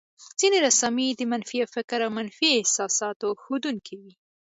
[0.39, 4.13] ځينې رسامۍ د منفي فکر او منفي احساساتو ښودونکې وې.